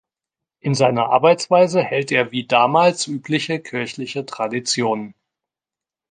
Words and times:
In 0.61 0.73
seiner 0.73 1.09
Arbeitsweise 1.11 1.83
hält 1.83 2.11
er 2.11 2.31
wie 2.31 2.47
damals 2.47 3.05
übliche 3.05 3.59
kirchliche 3.59 4.25
Traditionen. 4.25 5.13